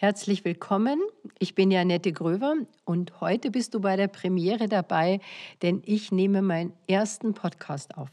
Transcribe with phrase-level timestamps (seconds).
[0.00, 1.00] Herzlich willkommen.
[1.40, 2.54] Ich bin Janette Gröver
[2.84, 5.18] und heute bist du bei der Premiere dabei,
[5.60, 8.08] denn ich nehme meinen ersten Podcast auf.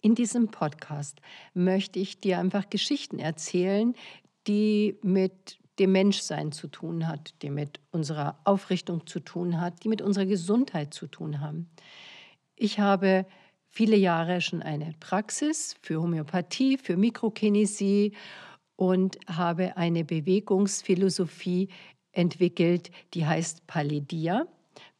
[0.00, 1.20] In diesem Podcast
[1.54, 3.94] möchte ich dir einfach Geschichten erzählen,
[4.48, 9.88] die mit dem Menschsein zu tun hat, die mit unserer Aufrichtung zu tun hat, die
[9.88, 11.70] mit unserer Gesundheit zu tun haben.
[12.56, 13.24] Ich habe
[13.68, 18.16] viele Jahre schon eine Praxis für Homöopathie, für Mikrokinesie
[18.80, 21.68] und habe eine Bewegungsphilosophie
[22.12, 24.46] entwickelt, die heißt Paledia.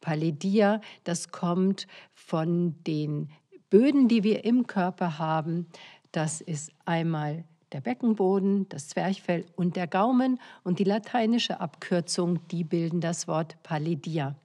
[0.01, 3.31] Paledia, das kommt von den
[3.71, 5.65] Böden, die wir im Körper haben.
[6.11, 12.63] Das ist einmal der Beckenboden, das Zwerchfell und der Gaumen und die lateinische Abkürzung, die
[12.63, 14.35] bilden das Wort Paledia.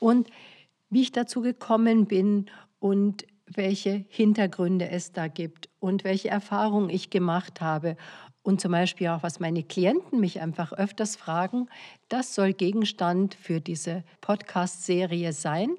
[0.00, 0.28] Und
[0.88, 2.50] wie ich dazu gekommen bin
[2.80, 7.96] und welche Hintergründe es da gibt und welche Erfahrungen ich gemacht habe
[8.42, 11.68] und zum Beispiel auch, was meine Klienten mich einfach öfters fragen,
[12.08, 15.76] das soll Gegenstand für diese Podcast-Serie sein.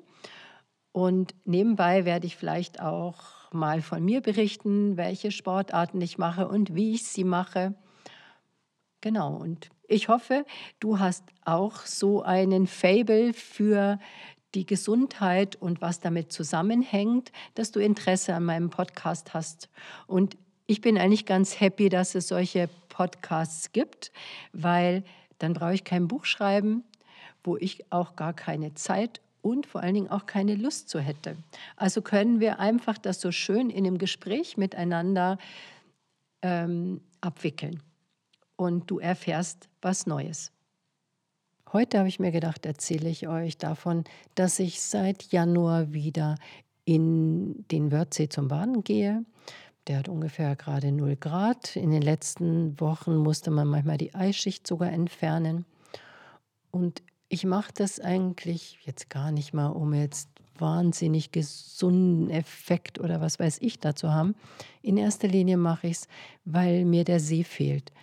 [0.92, 6.76] Und nebenbei werde ich vielleicht auch mal von mir berichten, welche Sportarten ich mache und
[6.76, 7.76] wie ich sie mache.
[9.00, 10.46] Genau, und ich hoffe,
[10.80, 13.98] du hast auch so einen Fable für
[14.56, 19.70] die Gesundheit und was damit zusammenhängt, dass du Interesse an meinem Podcast hast.
[20.08, 24.12] Und ich bin eigentlich ganz happy, dass es solche Podcasts gibt,
[24.54, 25.04] weil
[25.40, 26.84] dann brauche ich kein Buch schreiben,
[27.44, 31.36] wo ich auch gar keine Zeit und vor allen Dingen auch keine Lust zu hätte.
[31.76, 35.38] Also können wir einfach das so schön in einem Gespräch miteinander
[36.42, 37.82] ähm, abwickeln.
[38.56, 40.52] Und du erfährst was Neues.
[41.74, 44.04] Heute habe ich mir gedacht, erzähle ich euch davon,
[44.36, 46.36] dass ich seit Januar wieder
[46.84, 49.24] in den Wörthsee zum Baden gehe.
[49.88, 51.78] Der hat ungefähr gerade 0 Grad.
[51.78, 55.66] In den letzten Wochen musste man manchmal die Eisschicht sogar entfernen.
[56.72, 63.22] Und ich mache das eigentlich jetzt gar nicht mal, um jetzt wahnsinnig gesunden Effekt oder
[63.22, 64.36] was weiß ich dazu haben.
[64.82, 66.08] In erster Linie mache ich es,
[66.44, 67.94] weil mir der See fehlt.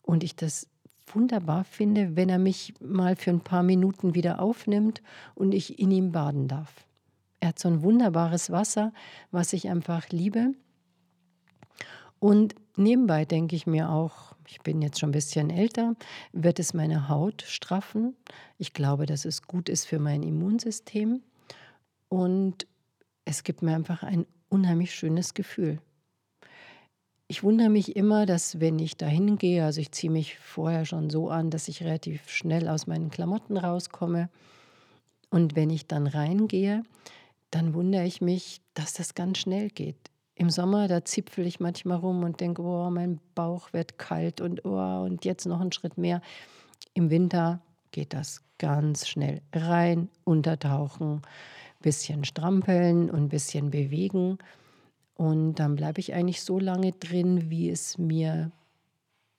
[0.00, 0.66] Und ich das
[1.14, 5.02] wunderbar finde, wenn er mich mal für ein paar Minuten wieder aufnimmt
[5.34, 6.86] und ich in ihm baden darf.
[7.40, 8.92] Er hat so ein wunderbares Wasser,
[9.30, 10.54] was ich einfach liebe.
[12.18, 15.96] Und nebenbei denke ich mir auch, ich bin jetzt schon ein bisschen älter,
[16.32, 18.14] wird es meine Haut straffen.
[18.58, 21.22] Ich glaube, dass es gut ist für mein Immunsystem.
[22.08, 22.66] Und
[23.24, 25.80] es gibt mir einfach ein unheimlich schönes Gefühl.
[27.32, 31.08] Ich wundere mich immer, dass wenn ich da hingehe, also ich ziehe mich vorher schon
[31.08, 34.28] so an, dass ich relativ schnell aus meinen Klamotten rauskomme.
[35.30, 36.82] Und wenn ich dann reingehe,
[37.50, 39.96] dann wundere ich mich, dass das ganz schnell geht.
[40.34, 44.66] Im Sommer, da zipfel ich manchmal rum und denke, oh, mein Bauch wird kalt und
[44.66, 46.20] oh, und jetzt noch einen Schritt mehr.
[46.92, 49.40] Im Winter geht das ganz schnell.
[49.54, 51.22] Rein, untertauchen,
[51.80, 54.36] bisschen strampeln und ein bisschen bewegen.
[55.14, 58.50] Und dann bleibe ich eigentlich so lange drin, wie es mir,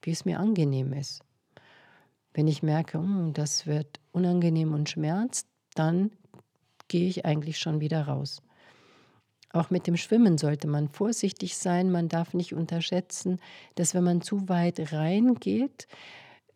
[0.01, 1.21] wie es mir angenehm ist.
[2.33, 6.11] Wenn ich merke, hm, das wird unangenehm und schmerzt, dann
[6.87, 8.41] gehe ich eigentlich schon wieder raus.
[9.51, 11.91] Auch mit dem Schwimmen sollte man vorsichtig sein.
[11.91, 13.39] Man darf nicht unterschätzen,
[13.75, 15.87] dass wenn man zu weit reingeht,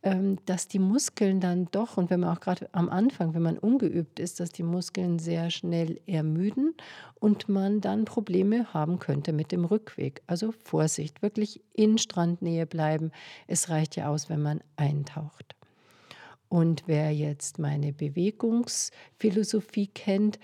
[0.01, 4.19] dass die Muskeln dann doch, und wenn man auch gerade am Anfang, wenn man ungeübt
[4.19, 6.75] ist, dass die Muskeln sehr schnell ermüden
[7.15, 10.21] und man dann Probleme haben könnte mit dem Rückweg.
[10.27, 13.11] Also Vorsicht, wirklich in Strandnähe bleiben.
[13.47, 15.55] Es reicht ja aus, wenn man eintaucht.
[16.49, 20.39] Und wer jetzt meine Bewegungsphilosophie kennt,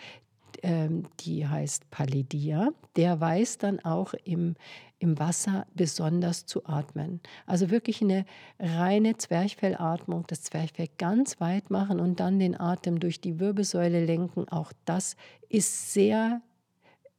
[0.63, 4.55] ähm, die heißt Palidia, der weiß dann auch im,
[4.97, 7.19] im Wasser besonders zu atmen.
[7.45, 8.25] Also wirklich eine
[8.57, 14.47] reine Zwerchfellatmung, das Zwerchfell ganz weit machen und dann den Atem durch die Wirbelsäule lenken.
[14.49, 15.17] Auch das
[15.49, 16.41] ist sehr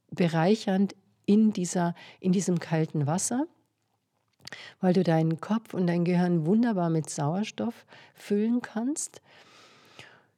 [0.09, 0.95] bereichernd
[1.25, 3.47] in, dieser, in diesem kalten Wasser
[4.79, 9.21] weil du deinen Kopf und dein Gehirn wunderbar mit Sauerstoff füllen kannst.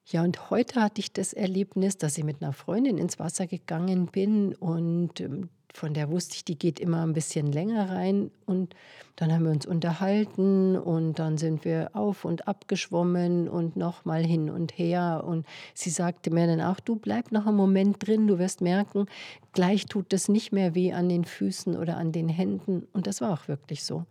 [0.09, 4.05] Ja, und heute hatte ich das Erlebnis, dass ich mit einer Freundin ins Wasser gegangen
[4.05, 8.31] bin und ähm, von der wusste ich, die geht immer ein bisschen länger rein.
[8.45, 8.73] Und
[9.17, 14.25] dann haben wir uns unterhalten und dann sind wir auf und ab geschwommen und nochmal
[14.25, 15.25] hin und her.
[15.27, 19.07] Und sie sagte mir dann auch, du bleib noch einen Moment drin, du wirst merken,
[19.51, 22.87] gleich tut es nicht mehr weh an den Füßen oder an den Händen.
[22.93, 24.05] Und das war auch wirklich so.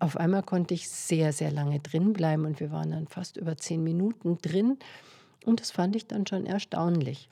[0.00, 3.56] Auf einmal konnte ich sehr, sehr lange drin bleiben und wir waren dann fast über
[3.56, 4.78] zehn Minuten drin.
[5.44, 7.28] Und das fand ich dann schon erstaunlich.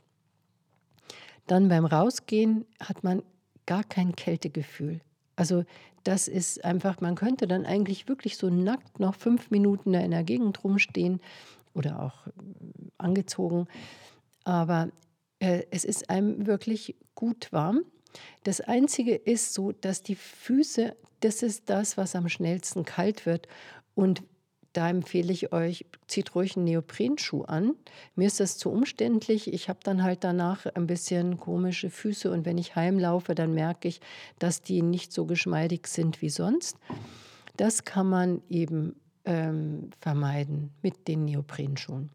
[1.47, 3.23] Dann beim Rausgehen hat man
[3.67, 5.01] gar kein Kältegefühl.
[5.37, 5.65] Also
[6.05, 10.13] das ist einfach, man könnte dann eigentlich wirklich so nackt noch fünf Minuten da in
[10.13, 11.21] der Gegend rumstehen
[11.75, 12.31] oder auch äh,
[12.99, 13.67] angezogen.
[14.45, 14.91] Aber
[15.41, 17.83] äh, es ist einem wirklich gut warm.
[18.45, 23.49] Das Einzige ist so, dass die Füße, das ist das, was am schnellsten kalt wird.
[23.95, 24.23] Und
[24.77, 27.75] da empfehle ich euch, zieht ruhig einen Neoprenschuh an.
[28.15, 29.53] Mir ist das zu umständlich.
[29.53, 33.89] Ich habe dann halt danach ein bisschen komische Füße und wenn ich heimlaufe, dann merke
[33.89, 34.01] ich,
[34.39, 36.77] dass die nicht so geschmeidig sind wie sonst.
[37.57, 42.11] Das kann man eben ähm, vermeiden mit den Neoprenschuhen.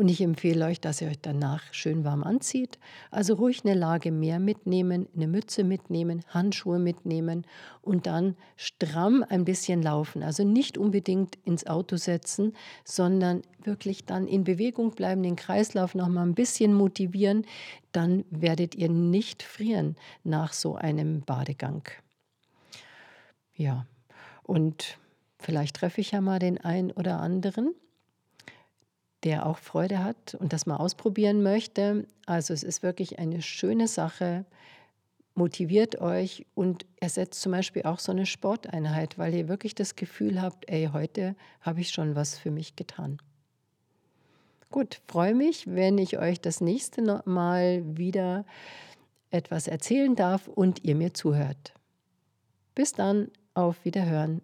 [0.00, 2.78] Und ich empfehle euch, dass ihr euch danach schön warm anzieht.
[3.10, 7.44] Also ruhig eine Lage mehr mitnehmen, eine Mütze mitnehmen, Handschuhe mitnehmen
[7.82, 10.22] und dann stramm ein bisschen laufen.
[10.22, 16.08] Also nicht unbedingt ins Auto setzen, sondern wirklich dann in Bewegung bleiben, den Kreislauf noch
[16.08, 17.44] mal ein bisschen motivieren.
[17.92, 21.86] Dann werdet ihr nicht frieren nach so einem Badegang.
[23.54, 23.84] Ja,
[24.44, 24.96] und
[25.38, 27.74] vielleicht treffe ich ja mal den einen oder anderen
[29.24, 32.06] der auch Freude hat und das mal ausprobieren möchte.
[32.26, 34.44] Also es ist wirklich eine schöne Sache.
[35.34, 40.42] Motiviert euch und ersetzt zum Beispiel auch so eine Sporteinheit, weil ihr wirklich das Gefühl
[40.42, 43.18] habt, ey, heute habe ich schon was für mich getan.
[44.70, 48.44] Gut, freue mich, wenn ich euch das nächste Mal wieder
[49.30, 51.74] etwas erzählen darf und ihr mir zuhört.
[52.74, 54.42] Bis dann, auf Wiederhören,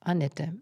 [0.00, 0.54] Annette.